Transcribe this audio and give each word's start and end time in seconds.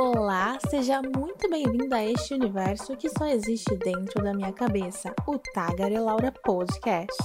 Olá, 0.00 0.60
seja 0.70 1.02
muito 1.02 1.50
bem-vindo 1.50 1.92
a 1.92 2.04
este 2.04 2.32
universo 2.32 2.96
que 2.96 3.10
só 3.10 3.26
existe 3.26 3.76
dentro 3.78 4.22
da 4.22 4.32
minha 4.32 4.52
cabeça, 4.52 5.12
o 5.26 5.36
Tagarelaura 5.36 6.30
Podcast. 6.30 7.20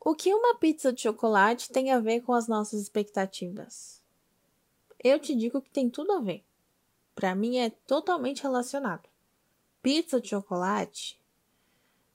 O 0.00 0.14
que 0.14 0.32
uma 0.32 0.54
pizza 0.54 0.90
de 0.90 1.02
chocolate 1.02 1.70
tem 1.70 1.92
a 1.92 2.00
ver 2.00 2.22
com 2.22 2.32
as 2.32 2.48
nossas 2.48 2.80
expectativas? 2.80 4.02
Eu 5.04 5.20
te 5.20 5.34
digo 5.34 5.60
que 5.60 5.68
tem 5.68 5.90
tudo 5.90 6.12
a 6.12 6.20
ver. 6.22 6.42
Para 7.14 7.34
mim 7.34 7.58
é 7.58 7.68
totalmente 7.68 8.42
relacionado. 8.42 9.06
Pizza 9.82 10.18
de 10.18 10.30
chocolate 10.30 11.20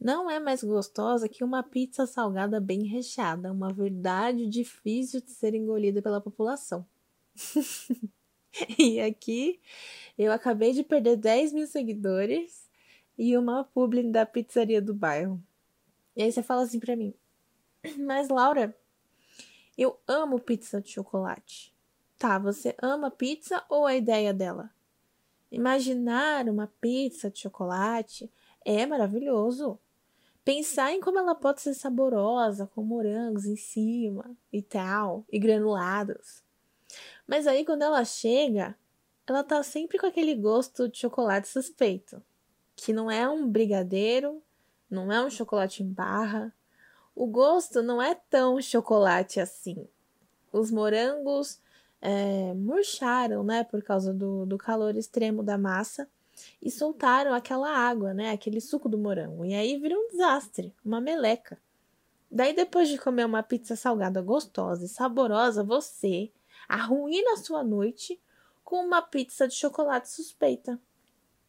não 0.00 0.28
é 0.28 0.40
mais 0.40 0.64
gostosa 0.64 1.28
que 1.28 1.44
uma 1.44 1.62
pizza 1.62 2.08
salgada 2.08 2.60
bem 2.60 2.88
recheada, 2.88 3.52
uma 3.52 3.72
verdade 3.72 4.48
difícil 4.48 5.20
de 5.20 5.30
ser 5.30 5.54
engolida 5.54 6.02
pela 6.02 6.20
população. 6.20 6.84
e 8.78 9.00
aqui 9.00 9.60
eu 10.16 10.32
acabei 10.32 10.72
de 10.72 10.82
perder 10.82 11.16
10 11.16 11.52
mil 11.52 11.66
seguidores 11.66 12.68
e 13.18 13.36
uma 13.36 13.64
publi 13.64 14.10
da 14.10 14.24
pizzaria 14.24 14.80
do 14.80 14.94
bairro. 14.94 15.42
E 16.16 16.22
aí 16.22 16.30
você 16.30 16.42
fala 16.42 16.62
assim 16.62 16.78
pra 16.78 16.96
mim, 16.96 17.14
mas 17.98 18.28
Laura, 18.28 18.76
eu 19.76 19.98
amo 20.06 20.38
pizza 20.38 20.80
de 20.80 20.90
chocolate. 20.90 21.74
Tá, 22.16 22.38
você 22.38 22.74
ama 22.80 23.10
pizza 23.10 23.64
ou 23.68 23.86
a 23.86 23.96
ideia 23.96 24.32
dela? 24.32 24.70
Imaginar 25.50 26.48
uma 26.48 26.66
pizza 26.80 27.30
de 27.30 27.40
chocolate 27.40 28.30
é 28.64 28.86
maravilhoso. 28.86 29.78
Pensar 30.44 30.92
em 30.92 31.00
como 31.00 31.18
ela 31.18 31.34
pode 31.34 31.60
ser 31.60 31.74
saborosa, 31.74 32.66
com 32.66 32.82
morangos 32.82 33.46
em 33.46 33.56
cima 33.56 34.36
e 34.52 34.62
tal, 34.62 35.24
e 35.30 35.38
granulados. 35.38 36.42
Mas 37.26 37.46
aí 37.46 37.64
quando 37.64 37.82
ela 37.82 38.04
chega, 38.04 38.76
ela 39.26 39.42
tá 39.42 39.62
sempre 39.62 39.98
com 39.98 40.06
aquele 40.06 40.34
gosto 40.34 40.88
de 40.88 40.98
chocolate 40.98 41.48
suspeito, 41.48 42.22
que 42.76 42.92
não 42.92 43.10
é 43.10 43.28
um 43.28 43.48
brigadeiro, 43.48 44.42
não 44.90 45.10
é 45.10 45.24
um 45.24 45.30
chocolate 45.30 45.82
em 45.82 45.88
barra. 45.88 46.52
O 47.14 47.26
gosto 47.26 47.82
não 47.82 48.02
é 48.02 48.14
tão 48.14 48.60
chocolate 48.60 49.40
assim. 49.40 49.88
Os 50.52 50.70
morangos 50.70 51.60
é, 52.00 52.52
murcharam, 52.54 53.42
né, 53.42 53.64
por 53.64 53.82
causa 53.82 54.12
do, 54.12 54.44
do 54.44 54.58
calor 54.58 54.94
extremo 54.94 55.42
da 55.42 55.56
massa 55.56 56.08
e 56.60 56.70
soltaram 56.70 57.32
aquela 57.32 57.70
água, 57.70 58.12
né, 58.12 58.30
aquele 58.30 58.60
suco 58.60 58.88
do 58.88 58.98
morango. 58.98 59.44
E 59.44 59.54
aí 59.54 59.78
virou 59.78 59.98
um 59.98 60.08
desastre, 60.10 60.74
uma 60.84 61.00
meleca. 61.00 61.58
Daí, 62.30 62.52
depois 62.52 62.88
de 62.88 62.98
comer 62.98 63.24
uma 63.24 63.42
pizza 63.42 63.76
salgada 63.76 64.20
gostosa 64.20 64.84
e 64.84 64.88
saborosa, 64.88 65.62
você 65.62 66.30
arruína 66.68 67.36
sua 67.36 67.62
noite 67.62 68.20
com 68.62 68.84
uma 68.84 69.02
pizza 69.02 69.46
de 69.46 69.54
chocolate 69.54 70.08
suspeita. 70.10 70.80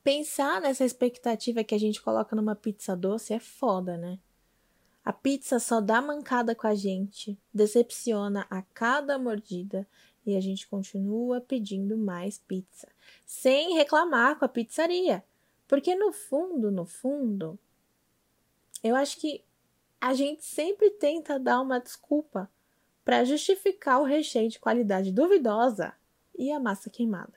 Pensar 0.04 0.62
nessa 0.62 0.86
expectativa 0.86 1.64
que 1.64 1.74
a 1.74 1.80
gente 1.80 2.02
coloca 2.02 2.36
numa 2.36 2.56
pizza 2.56 2.96
doce 2.96 3.34
é 3.34 3.40
foda, 3.40 3.98
né? 3.98 4.20
A 5.04 5.14
pizza 5.14 5.60
só 5.60 5.80
dá 5.80 6.02
mancada 6.02 6.56
com 6.56 6.68
a 6.68 6.76
gente, 6.76 7.40
decepciona 7.54 8.46
a 8.50 8.62
cada 8.62 9.20
mordida 9.20 9.88
e 10.26 10.36
a 10.36 10.42
gente 10.42 10.68
continua 10.68 11.40
pedindo 11.40 11.96
mais 11.96 12.40
pizza, 12.40 12.88
sem 13.26 13.76
reclamar 13.76 14.40
com 14.40 14.46
a 14.46 14.50
pizzaria. 14.50 15.24
Porque 15.68 15.96
no 15.96 16.12
fundo, 16.12 16.72
no 16.72 16.86
fundo, 16.86 17.58
eu 18.84 18.96
acho 18.96 19.20
que 19.20 19.44
a 20.02 20.14
gente 20.14 20.44
sempre 20.44 20.90
tenta 20.92 21.40
dar 21.40 21.62
uma 21.62 21.80
desculpa 21.80 22.50
para 23.06 23.24
justificar 23.24 24.02
o 24.02 24.04
recheio 24.04 24.50
de 24.50 24.60
qualidade 24.60 25.12
duvidosa 25.12 25.94
e 26.38 26.52
a 26.52 26.60
massa 26.60 26.90
queimada. 26.90 27.34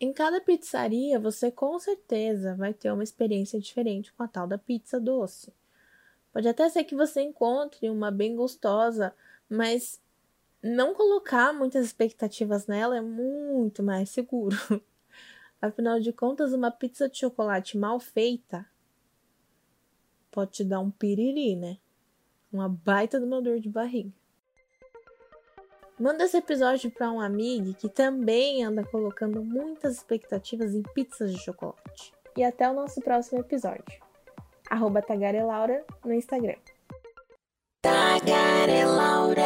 Em 0.00 0.12
cada 0.12 0.40
pizzaria, 0.40 1.18
você 1.18 1.50
com 1.50 1.76
certeza 1.80 2.54
vai 2.54 2.72
ter 2.72 2.92
uma 2.92 3.02
experiência 3.02 3.58
diferente 3.58 4.12
com 4.12 4.22
a 4.22 4.28
tal 4.28 4.46
da 4.46 4.56
pizza 4.56 5.00
doce. 5.00 5.52
Pode 6.32 6.46
até 6.46 6.68
ser 6.68 6.84
que 6.84 6.94
você 6.94 7.20
encontre 7.20 7.90
uma 7.90 8.12
bem 8.12 8.36
gostosa, 8.36 9.12
mas 9.50 10.00
não 10.62 10.94
colocar 10.94 11.52
muitas 11.52 11.84
expectativas 11.84 12.68
nela 12.68 12.96
é 12.96 13.00
muito 13.00 13.82
mais 13.82 14.10
seguro. 14.10 14.56
Afinal 15.60 15.98
de 15.98 16.12
contas, 16.12 16.52
uma 16.52 16.70
pizza 16.70 17.08
de 17.08 17.18
chocolate 17.18 17.76
mal 17.76 17.98
feita 17.98 18.64
pode 20.30 20.52
te 20.52 20.64
dar 20.64 20.78
um 20.78 20.92
piriri, 20.92 21.56
né? 21.56 21.78
Uma 22.52 22.68
baita 22.68 23.18
de 23.18 23.26
uma 23.26 23.42
dor 23.42 23.58
de 23.58 23.68
barriga. 23.68 24.12
Manda 25.98 26.24
esse 26.24 26.36
episódio 26.36 26.90
para 26.92 27.10
um 27.10 27.20
amigo 27.20 27.74
que 27.74 27.88
também 27.88 28.62
anda 28.64 28.84
colocando 28.84 29.42
muitas 29.42 29.96
expectativas 29.96 30.72
em 30.72 30.82
pizzas 30.94 31.32
de 31.32 31.38
chocolate. 31.38 32.12
E 32.36 32.44
até 32.44 32.70
o 32.70 32.74
nosso 32.74 33.00
próximo 33.00 33.40
episódio. 33.40 33.82
Arroba 34.70 35.02
Tagarelaura 35.02 35.84
no 36.04 36.12
Instagram. 36.12 36.54
Tagarelaura. 37.82 39.42